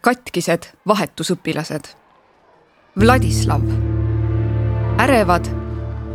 katkised 0.00 0.62
vahetusõpilased. 0.88 1.84
Vladislav. 3.00 3.60
ärevad 4.98 5.44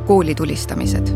koolitulistamised. 0.05 1.08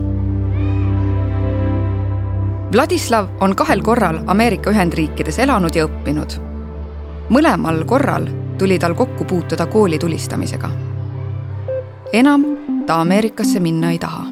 Vladislav 2.73 3.27
on 3.39 3.55
kahel 3.55 3.81
korral 3.81 4.19
Ameerika 4.27 4.69
Ühendriikides 4.69 5.39
elanud 5.39 5.75
ja 5.75 5.85
õppinud. 5.85 6.31
mõlemal 7.29 7.85
korral 7.85 8.27
tuli 8.57 8.79
tal 8.79 8.93
kokku 8.93 9.25
puutuda 9.25 9.65
koolitulistamisega. 9.65 10.69
enam 12.13 12.45
ta 12.85 13.01
Ameerikasse 13.01 13.59
minna 13.59 13.91
ei 13.91 13.99
taha. 13.99 14.25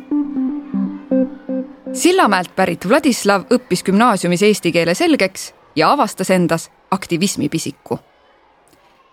Sillamäelt 1.93 2.55
pärit 2.55 2.89
Vladislav 2.89 3.41
õppis 3.41 3.83
gümnaasiumis 3.83 4.43
eesti 4.43 4.71
keele 4.71 4.93
selgeks 4.93 5.53
ja 5.75 5.91
avastas 5.91 6.29
endas 6.29 6.71
aktivismipisiku 6.91 7.99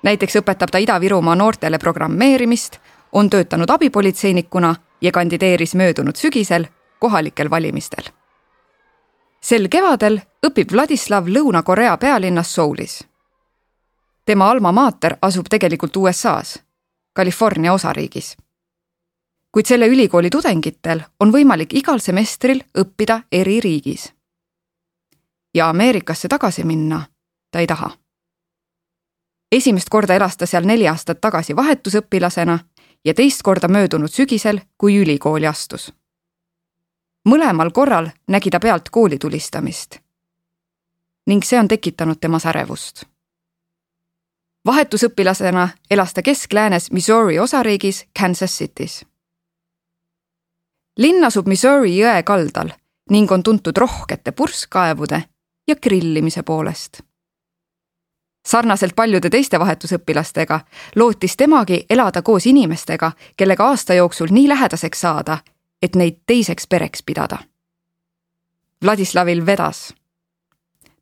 näiteks 0.05 0.36
õpetab 0.36 0.71
ta 0.71 0.79
Ida-Virumaa 0.79 1.35
noortele 1.35 1.79
programmeerimist, 1.79 2.79
on 3.12 3.31
töötanud 3.31 3.71
abipolitseinikuna 3.71 4.75
ja 5.00 5.12
kandideeris 5.12 5.75
möödunud 5.75 6.17
sügisel 6.17 6.67
kohalikel 6.99 7.50
valimistel. 7.50 8.04
sel 9.40 9.68
kevadel 9.68 10.21
õpib 10.46 10.72
Vladislav 10.72 11.29
Lõuna-Korea 11.29 11.96
pealinnas 11.96 12.54
Soulis. 12.54 13.04
tema 14.25 14.50
alma 14.50 14.72
mater 14.72 15.17
asub 15.22 15.46
tegelikult 15.50 15.96
USA-s, 15.96 16.59
California 17.17 17.73
osariigis. 17.73 18.36
kuid 19.53 19.67
selle 19.67 19.86
ülikooli 19.86 20.31
tudengitel 20.31 21.00
on 21.21 21.32
võimalik 21.32 21.75
igal 21.75 21.98
semestril 21.98 22.62
õppida 22.79 23.23
eri 23.32 23.61
riigis. 23.61 24.12
ja 25.54 25.68
Ameerikasse 25.68 26.29
tagasi 26.29 26.64
minna 26.64 27.03
ta 27.50 27.59
ei 27.59 27.67
taha 27.67 28.04
esimest 29.53 29.89
korda 29.90 30.14
elas 30.14 30.36
ta 30.36 30.46
seal 30.46 30.64
neli 30.66 30.89
aastat 30.89 31.21
tagasi 31.21 31.57
vahetusõpilasena 31.57 32.58
ja 33.05 33.14
teist 33.14 33.42
korda 33.42 33.69
möödunud 33.69 34.09
sügisel, 34.09 34.61
kui 34.78 34.97
ülikooli 34.97 35.47
astus. 35.47 35.92
mõlemal 37.28 37.70
korral 37.72 38.11
nägi 38.28 38.50
ta 38.50 38.61
pealt 38.61 38.91
kooli 38.91 39.19
tulistamist. 39.19 39.98
ning 41.27 41.42
see 41.42 41.59
on 41.59 41.69
tekitanud 41.69 42.17
temas 42.20 42.47
ärevust. 42.47 43.05
vahetusõpilasena 44.67 45.69
elas 45.91 46.15
ta 46.15 46.20
Kesk-Läänes 46.22 46.91
Missouri 46.91 47.39
osariigis 47.39 48.06
Kansas 48.20 48.59
City's. 48.59 49.05
linn 50.98 51.25
asub 51.25 51.47
Missouri 51.47 51.98
jõe 51.98 52.22
kaldal 52.22 52.70
ning 53.11 53.33
on 53.33 53.42
tuntud 53.42 53.77
rohkete 53.77 54.33
purskkaevude 54.33 55.25
ja 55.67 55.77
grillimise 55.77 56.42
poolest 56.42 57.00
sarnaselt 58.47 58.92
paljude 58.97 59.31
teiste 59.31 59.59
vahetusõpilastega 59.61 60.61
lootis 60.97 61.37
temagi 61.37 61.87
elada 61.91 62.23
koos 62.23 62.47
inimestega, 62.47 63.12
kellega 63.37 63.69
aasta 63.69 63.95
jooksul 63.95 64.28
nii 64.31 64.48
lähedaseks 64.48 65.00
saada, 65.00 65.39
et 65.83 65.97
neid 65.97 66.17
teiseks 66.27 66.67
pereks 66.67 67.03
pidada. 67.03 67.39
Vladislavil 68.83 69.47
vedas. 69.47 69.95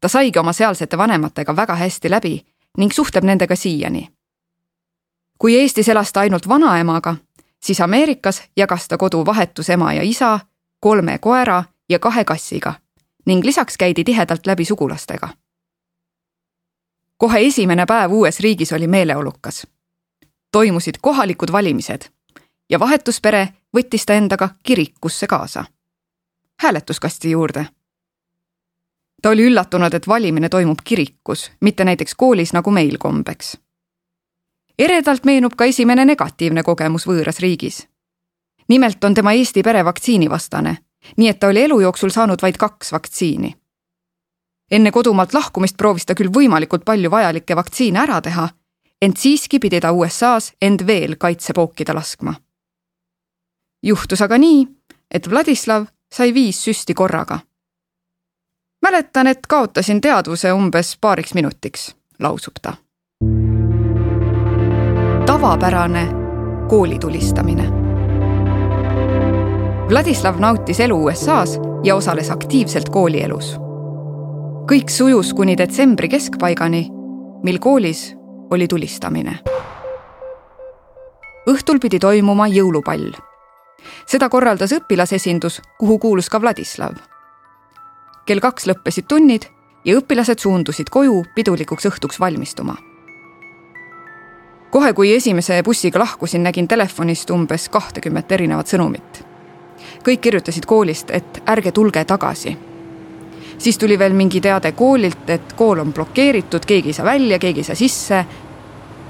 ta 0.01 0.09
saigi 0.09 0.39
oma 0.39 0.53
sealsete 0.53 0.99
vanematega 0.99 1.57
väga 1.57 1.75
hästi 1.75 2.11
läbi 2.11 2.47
ning 2.79 2.93
suhtleb 2.93 3.25
nendega 3.25 3.57
siiani. 3.57 4.09
kui 5.39 5.57
Eestis 5.57 5.89
elas 5.89 6.13
ta 6.13 6.21
ainult 6.21 6.49
vanaemaga, 6.49 7.17
siis 7.63 7.81
Ameerikas 7.81 8.43
jagas 8.57 8.89
ta 8.89 8.99
kodu 8.99 9.27
vahetusema 9.27 9.93
ja 9.93 10.03
isa, 10.03 10.41
kolme 10.81 11.19
koera 11.19 11.65
ja 11.89 11.99
kahe 11.99 12.25
kassiga 12.25 12.75
ning 13.27 13.45
lisaks 13.45 13.77
käidi 13.77 14.05
tihedalt 14.05 14.47
läbi 14.47 14.65
sugulastega 14.65 15.29
kohe 17.23 17.39
esimene 17.47 17.85
päev 17.87 18.13
uues 18.13 18.41
riigis 18.41 18.73
oli 18.73 18.87
meeleolukas. 18.87 19.67
toimusid 20.53 20.95
kohalikud 21.01 21.53
valimised 21.53 22.03
ja 22.71 22.81
vahetuspere 22.81 23.49
võttis 23.77 24.07
ta 24.07 24.15
endaga 24.15 24.49
kirikusse 24.63 25.27
kaasa, 25.27 25.65
hääletuskasti 26.63 27.31
juurde. 27.31 27.67
ta 29.23 29.29
oli 29.29 29.47
üllatunud, 29.47 29.95
et 29.95 30.09
valimine 30.09 30.49
toimub 30.49 30.79
kirikus, 30.85 31.53
mitte 31.61 31.85
näiteks 31.85 32.15
koolis, 32.15 32.53
nagu 32.53 32.71
meil 32.71 32.99
kombeks. 32.99 33.57
eredalt 34.79 35.25
meenub 35.25 35.55
ka 35.57 35.65
esimene 35.65 36.05
negatiivne 36.05 36.63
kogemus 36.63 37.07
võõras 37.07 37.39
riigis. 37.41 37.89
nimelt 38.69 39.05
on 39.05 39.15
tema 39.15 39.33
Eesti 39.33 39.63
pere 39.63 39.85
vaktsiinivastane, 39.85 40.77
nii 41.17 41.29
et 41.29 41.39
ta 41.39 41.47
oli 41.47 41.63
elu 41.63 41.81
jooksul 41.81 42.11
saanud 42.11 42.43
vaid 42.43 42.57
kaks 42.57 42.93
vaktsiini 42.93 43.62
enne 44.73 44.91
kodumaalt 44.91 45.35
lahkumist 45.35 45.77
proovis 45.77 46.07
ta 46.09 46.17
küll 46.17 46.33
võimalikult 46.33 46.85
palju 46.85 47.11
vajalikke 47.11 47.57
vaktsiine 47.57 48.01
ära 48.03 48.21
teha, 48.25 48.49
ent 49.03 49.19
siiski 49.21 49.61
pidi 49.61 49.81
ta 49.81 49.93
USA-s 49.93 50.55
end 50.63 50.87
veel 50.87 51.17
kaitsepookida 51.21 51.95
laskma. 51.95 52.35
juhtus 53.83 54.23
aga 54.23 54.39
nii, 54.39 54.67
et 55.11 55.31
Vladislav 55.31 55.87
sai 56.13 56.35
viis 56.35 56.65
süsti 56.65 56.95
korraga. 56.95 57.39
mäletan, 58.83 59.27
et 59.27 59.47
kaotasin 59.49 60.01
teadvuse 60.01 60.53
umbes 60.53 60.97
paariks 61.01 61.35
minutiks, 61.35 61.97
lausub 62.19 62.55
ta. 62.63 62.75
tavapärane 65.27 66.09
koolitulistamine. 66.69 67.69
Vladislav 69.89 70.39
nautis 70.39 70.81
elu 70.81 71.05
USA-s 71.05 71.59
ja 71.85 71.97
osales 71.97 72.31
aktiivselt 72.31 72.89
koolielus 72.89 73.62
kõik 74.63 74.91
sujus 74.91 75.33
kuni 75.35 75.57
detsembri 75.59 76.07
keskpaigani, 76.09 76.87
mil 77.43 77.59
koolis 77.59 78.13
oli 78.51 78.69
tulistamine. 78.69 79.39
õhtul 81.51 81.81
pidi 81.81 81.99
toimuma 81.99 82.47
jõulupall. 82.47 83.13
seda 84.07 84.29
korraldas 84.29 84.73
õpilasesindus, 84.73 85.61
kuhu 85.79 85.99
kuulus 85.99 86.31
ka 86.31 86.41
Vladislav. 86.41 86.95
kell 88.27 88.41
kaks 88.41 88.67
lõppesid 88.67 89.07
tunnid 89.09 89.47
ja 89.85 89.99
õpilased 89.99 90.39
suundusid 90.39 90.91
koju 90.91 91.25
pidulikuks 91.35 91.87
õhtuks 91.87 92.21
valmistuma. 92.21 92.77
kohe, 94.71 94.93
kui 94.93 95.15
esimese 95.15 95.63
bussiga 95.63 95.99
lahkusin, 95.99 96.43
nägin 96.43 96.69
telefonist 96.69 97.31
umbes 97.31 97.69
kahtekümmet 97.69 98.33
erinevat 98.33 98.67
sõnumit. 98.67 99.25
kõik 100.05 100.21
kirjutasid 100.21 100.67
koolist, 100.67 101.11
et 101.11 101.43
ärge 101.47 101.73
tulge 101.73 102.05
tagasi 102.05 102.72
siis 103.63 103.79
tuli 103.79 103.99
veel 103.99 104.13
mingi 104.13 104.41
teade 104.41 104.73
koolilt, 104.73 105.31
et 105.31 105.53
kool 105.53 105.79
on 105.79 105.93
blokeeritud, 105.93 106.65
keegi 106.67 106.89
ei 106.89 106.93
saa 106.93 107.07
välja, 107.07 107.39
keegi 107.39 107.61
ei 107.61 107.65
saa 107.65 107.75
sisse. 107.75 108.25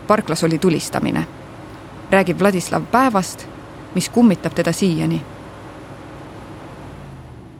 parklas 0.06 0.44
oli 0.44 0.58
tulistamine. 0.58 1.26
räägib 2.10 2.38
Vladislav 2.38 2.82
päevast, 2.82 3.46
mis 3.94 4.08
kummitab 4.08 4.54
teda 4.54 4.72
siiani. 4.72 5.22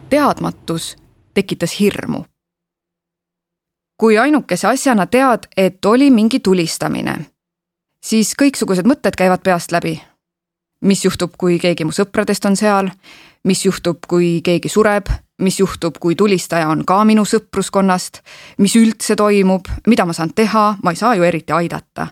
teadmatus 0.09 0.97
tekitas 1.35 1.81
hirmu. 1.81 2.25
kui 3.97 4.19
ainukese 4.19 4.69
asjana 4.69 5.07
tead, 5.07 5.39
et 5.57 5.85
oli 5.85 6.11
mingi 6.11 6.41
tulistamine, 6.41 7.19
siis 8.05 8.35
kõiksugused 8.43 8.87
mõtted 8.87 9.17
käivad 9.17 9.41
peast 9.43 9.73
läbi. 9.73 10.03
mis 10.81 11.05
juhtub, 11.05 11.33
kui 11.39 11.59
keegi 11.59 11.85
mu 11.85 11.91
sõpradest 11.91 12.45
on 12.45 12.57
seal, 12.57 12.91
mis 13.45 13.65
juhtub, 13.65 13.99
kui 14.09 14.41
keegi 14.45 14.69
sureb 14.69 15.07
mis 15.39 15.61
juhtub, 15.61 15.95
kui 16.01 16.15
tulistaja 16.15 16.69
on 16.69 16.85
ka 16.87 17.05
minu 17.05 17.25
sõpruskonnast, 17.25 18.21
mis 18.59 18.77
üldse 18.77 19.17
toimub, 19.17 19.69
mida 19.87 20.07
ma 20.07 20.13
saan 20.13 20.33
teha, 20.35 20.77
ma 20.83 20.91
ei 20.93 20.97
saa 20.97 21.15
ju 21.15 21.23
eriti 21.23 21.53
aidata. 21.53 22.07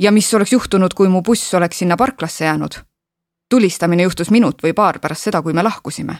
ja 0.00 0.12
mis 0.12 0.34
oleks 0.34 0.52
juhtunud, 0.52 0.94
kui 0.94 1.08
mu 1.08 1.22
buss 1.22 1.54
oleks 1.54 1.78
sinna 1.78 1.96
parklasse 1.96 2.44
jäänud? 2.44 2.74
tulistamine 3.50 4.02
juhtus 4.02 4.30
minut 4.30 4.62
või 4.62 4.72
paar 4.74 4.98
pärast 4.98 5.22
seda, 5.22 5.42
kui 5.42 5.52
me 5.52 5.62
lahkusime. 5.62 6.18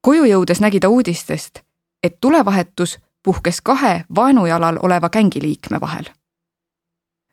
koju 0.00 0.24
jõudes 0.24 0.60
nägi 0.60 0.80
ta 0.80 0.88
uudistest, 0.88 1.60
et 2.02 2.20
tulevahetus 2.20 2.98
puhkes 3.22 3.60
kahe 3.60 4.04
vaenujalal 4.14 4.78
oleva 4.82 5.08
gängiliikme 5.08 5.80
vahel. 5.80 6.04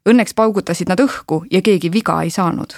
Õnneks 0.10 0.34
paugutasid 0.36 0.90
nad 0.90 1.00
õhku 1.00 1.46
ja 1.52 1.62
keegi 1.62 1.92
viga 1.92 2.22
ei 2.22 2.30
saanud 2.30 2.74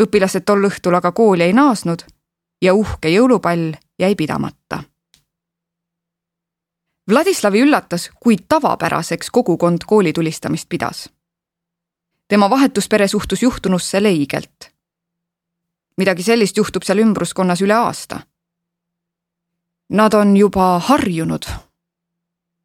õpilased 0.00 0.44
tol 0.46 0.64
õhtul 0.68 0.96
aga 0.96 1.12
kooli 1.12 1.44
ei 1.48 1.52
naasnud 1.52 2.04
ja 2.62 2.74
uhke 2.74 3.08
jõulupall 3.08 3.72
jäi 3.98 4.14
pidamata. 4.14 4.82
Vladislavi 7.10 7.60
üllatas, 7.62 8.10
kui 8.20 8.36
tavapäraseks 8.48 9.30
kogukond 9.30 9.78
koolitulistamist 9.86 10.68
pidas. 10.68 11.10
tema 12.28 12.50
vahetuspere 12.50 13.08
suhtus 13.08 13.42
juhtunusse 13.42 14.02
leigelt. 14.02 14.72
midagi 15.96 16.22
sellist 16.22 16.56
juhtub 16.56 16.82
seal 16.82 16.98
ümbruskonnas 16.98 17.60
üle 17.62 17.74
aasta. 17.74 18.20
Nad 19.88 20.14
on 20.14 20.36
juba 20.36 20.78
harjunud. 20.78 21.44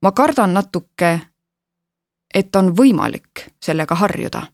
ma 0.01 0.11
kardan 0.11 0.53
natuke, 0.53 1.21
et 2.33 2.55
on 2.55 2.75
võimalik 2.77 3.49
sellega 3.61 3.95
harjuda. 3.95 4.47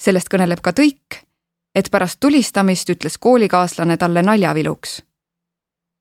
sellest 0.00 0.28
kõneleb 0.28 0.60
ka 0.60 0.70
tõik 0.70 1.24
et 1.74 1.90
pärast 1.90 2.20
tulistamist 2.20 2.90
ütles 2.90 3.18
koolikaaslane 3.18 3.96
talle 3.96 4.22
naljaviluks. 4.22 5.02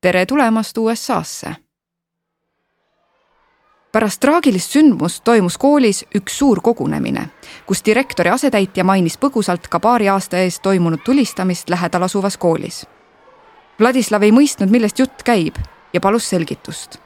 tere 0.01 0.25
tulemast 0.25 0.77
USA-sse. 0.77 1.55
pärast 3.91 4.19
traagilist 4.19 4.71
sündmust 4.71 5.23
toimus 5.23 5.57
koolis 5.57 6.05
üks 6.15 6.37
suur 6.37 6.61
kogunemine, 6.61 7.29
kus 7.65 7.85
direktori 7.85 8.29
asetäitja 8.29 8.83
mainis 8.83 9.17
põgusalt 9.17 9.67
ka 9.69 9.79
paari 9.79 10.09
aasta 10.09 10.37
eest 10.37 10.61
toimunud 10.61 10.99
tulistamist 11.05 11.69
lähedal 11.69 12.03
asuvas 12.03 12.37
koolis. 12.37 12.85
Vladislav 13.79 14.23
ei 14.23 14.31
mõistnud, 14.31 14.69
millest 14.69 14.99
jutt 14.99 15.23
käib 15.23 15.55
ja 15.93 16.01
palus 16.01 16.29
selgitust. 16.29 16.97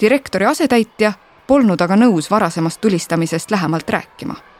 direktori 0.00 0.46
asetäitja 0.46 1.12
polnud 1.46 1.80
aga 1.80 1.96
nõus 1.96 2.30
varasemast 2.30 2.80
tulistamisest 2.80 3.50
lähemalt 3.50 3.90
rääkima. 3.90 4.51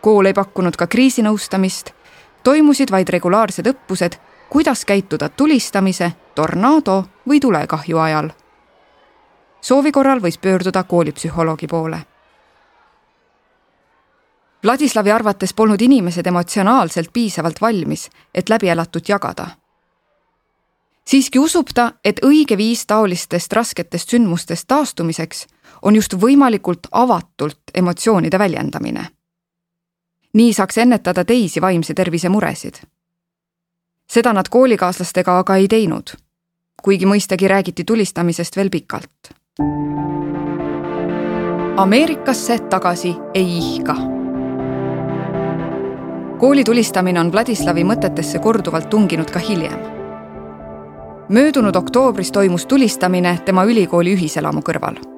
Kool 0.00 0.26
ei 0.26 0.34
pakkunud 0.34 0.76
ka 0.76 0.86
kriisinõustamist, 0.86 1.90
toimusid 2.42 2.90
vaid 2.90 3.08
regulaarsed 3.08 3.66
õppused, 3.66 4.16
kuidas 4.50 4.84
käituda 4.84 5.28
tulistamise, 5.28 6.12
tornaado 6.34 7.04
või 7.28 7.40
tulekahju 7.40 7.98
ajal. 7.98 8.30
soovi 9.60 9.92
korral 9.92 10.20
võis 10.20 10.38
pöörduda 10.38 10.82
koolipsühholoogi 10.82 11.66
poole. 11.66 12.00
Vladislavi 14.64 15.10
arvates 15.10 15.54
polnud 15.54 15.80
inimesed 15.80 16.26
emotsionaalselt 16.26 17.12
piisavalt 17.12 17.60
valmis, 17.60 18.10
et 18.34 18.48
läbielatut 18.48 19.08
jagada 19.08 19.46
siiski 21.10 21.38
usub 21.38 21.72
ta, 21.74 21.92
et 22.04 22.20
õige 22.24 22.56
viis 22.56 22.84
taolistest 22.86 23.52
rasketest 23.52 24.14
sündmustest 24.14 24.68
taastumiseks 24.70 25.46
on 25.82 25.96
just 25.98 26.14
võimalikult 26.14 26.86
avatult 26.92 27.74
emotsioonide 27.74 28.38
väljendamine. 28.38 29.06
Nii 30.32 30.52
saaks 30.52 30.78
ennetada 30.78 31.24
teisi 31.24 31.60
vaimse 31.60 31.94
tervise 31.94 32.28
muresid. 32.28 32.74
seda 34.10 34.32
nad 34.32 34.48
koolikaaslastega 34.50 35.38
aga 35.38 35.56
ei 35.56 35.68
teinud, 35.68 36.10
kuigi 36.82 37.06
mõistagi 37.06 37.48
räägiti 37.48 37.84
tulistamisest 37.84 38.56
veel 38.56 38.70
pikalt. 38.70 39.30
Ameerikasse 41.76 42.58
tagasi 42.58 43.14
ei 43.34 43.58
ihka. 43.58 43.96
kooli 46.38 46.64
tulistamine 46.64 47.20
on 47.20 47.32
Vladislavi 47.32 47.84
mõtetesse 47.84 48.38
korduvalt 48.38 48.90
tunginud 48.90 49.30
ka 49.30 49.38
hiljem 49.38 50.00
möödunud 51.30 51.74
oktoobris 51.74 52.32
toimus 52.32 52.66
tulistamine 52.66 53.38
tema 53.44 53.64
ülikooli 53.64 54.14
ühiselamu 54.14 54.60
kõrval. 54.66 55.09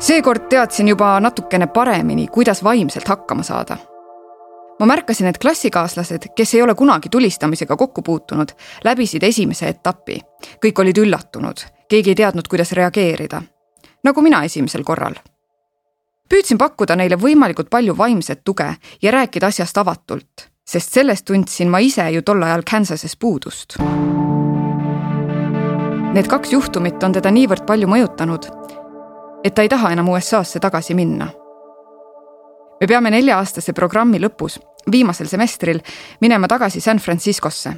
Seekord 0.00 0.48
teadsin 0.48 0.88
juba 0.88 1.20
natukene 1.20 1.66
paremini, 1.66 2.26
kuidas 2.28 2.64
vaimselt 2.64 3.08
hakkama 3.08 3.42
saada. 3.42 3.76
ma 4.80 4.86
märkasin, 4.86 5.26
et 5.26 5.38
klassikaaslased, 5.38 6.30
kes 6.36 6.54
ei 6.54 6.62
ole 6.62 6.74
kunagi 6.74 7.08
tulistamisega 7.08 7.76
kokku 7.76 8.02
puutunud, 8.02 8.48
läbisid 8.84 9.22
esimese 9.22 9.68
etapi. 9.68 10.20
kõik 10.66 10.80
olid 10.80 10.98
üllatunud, 10.98 11.64
keegi 11.88 12.10
ei 12.10 12.14
teadnud, 12.14 12.48
kuidas 12.48 12.72
reageerida. 12.72 13.42
nagu 14.04 14.22
mina 14.22 14.44
esimesel 14.44 14.84
korral 14.84 15.14
püüdsin 16.30 16.58
pakkuda 16.58 16.96
neile 16.96 17.16
võimalikult 17.16 17.70
palju 17.70 17.96
vaimset 17.98 18.44
tuge 18.44 18.74
ja 19.02 19.10
rääkida 19.10 19.46
asjast 19.46 19.78
avatult 19.78 20.50
sest 20.70 20.94
sellest 20.94 21.26
tundsin 21.26 21.70
ma 21.70 21.80
ise 21.82 22.04
ju 22.14 22.22
tol 22.22 22.42
ajal 22.46 22.62
Kansases 22.70 23.16
puudust. 23.18 23.78
Need 26.14 26.28
kaks 26.30 26.52
juhtumit 26.54 27.02
on 27.06 27.14
teda 27.14 27.30
niivõrd 27.34 27.64
palju 27.66 27.88
mõjutanud, 27.90 28.46
et 29.44 29.54
ta 29.54 29.62
ei 29.62 29.68
taha 29.68 29.92
enam 29.92 30.08
USA-sse 30.08 30.60
tagasi 30.60 30.94
minna. 30.94 31.28
me 32.80 32.86
peame 32.86 33.10
nelja-aastase 33.10 33.72
programmi 33.72 34.18
lõpus, 34.18 34.58
viimasel 34.92 35.26
semestril, 35.26 35.80
minema 36.20 36.48
tagasi 36.48 36.80
San 36.80 36.98
Franciscosse. 36.98 37.72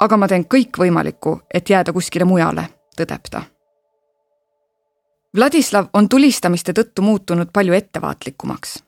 aga 0.00 0.16
ma 0.16 0.28
teen 0.28 0.44
kõik 0.44 0.78
võimalikku, 0.78 1.40
et 1.54 1.70
jääda 1.70 1.92
kuskile 1.92 2.24
mujale, 2.24 2.68
tõdeb 2.96 3.30
ta. 3.30 3.42
Vladislav 5.36 5.86
on 5.92 6.08
tulistamiste 6.08 6.72
tõttu 6.72 7.02
muutunud 7.02 7.52
palju 7.52 7.72
ettevaatlikumaks 7.72 8.86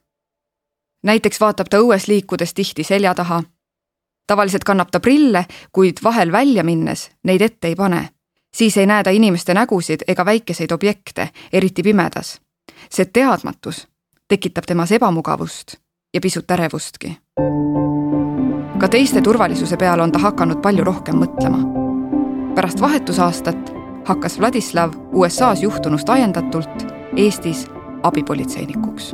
näiteks 1.03 1.41
vaatab 1.41 1.71
ta 1.71 1.81
õues 1.83 2.09
liikudes 2.09 2.55
tihti 2.55 2.85
selja 2.85 3.15
taha. 3.15 3.43
tavaliselt 4.27 4.65
kannab 4.65 4.91
ta 4.93 5.01
prille, 5.01 5.47
kuid 5.73 6.03
vahel 6.05 6.33
välja 6.33 6.65
minnes 6.65 7.11
neid 7.25 7.41
ette 7.41 7.69
ei 7.69 7.77
pane. 7.77 8.09
Siis 8.55 8.77
ei 8.77 8.87
näe 8.87 9.03
ta 9.03 9.11
inimeste 9.11 9.55
nägusid 9.55 10.01
ega 10.09 10.25
väikeseid 10.25 10.73
objekte, 10.73 11.31
eriti 11.53 11.83
pimedas. 11.83 12.41
see 12.91 13.05
teadmatus 13.05 13.89
tekitab 14.29 14.65
temas 14.67 14.93
ebamugavust 14.93 15.75
ja 16.15 16.21
pisut 16.21 16.51
ärevustki. 16.51 17.19
ka 18.79 18.89
teiste 18.89 19.21
turvalisuse 19.21 19.77
peale 19.77 20.03
on 20.03 20.13
ta 20.13 20.19
hakanud 20.19 20.63
palju 20.63 20.85
rohkem 20.85 21.17
mõtlema. 21.17 21.59
pärast 22.55 22.81
vahetusaastat 22.81 23.73
hakkas 24.05 24.39
Vladislav 24.39 24.93
USA-s 25.13 25.63
juhtunust 25.63 26.09
ajendatult 26.09 26.87
Eestis 27.17 27.67
abipolitseinikuks 28.03 29.13